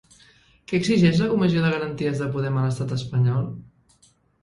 [0.71, 3.51] Què exigeix la Comissió de Garanties de Podem a l'estat espanyol?